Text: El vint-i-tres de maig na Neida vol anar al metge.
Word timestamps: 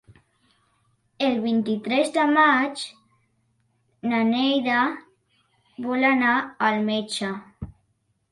El 1.25 1.35
vint-i-tres 1.41 2.07
de 2.15 2.23
maig 2.37 2.85
na 4.13 4.23
Neida 4.31 4.79
vol 5.89 6.07
anar 6.13 6.35
al 6.69 6.81
metge. 6.91 7.33